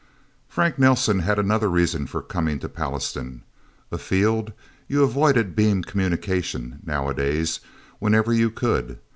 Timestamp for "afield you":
3.91-5.03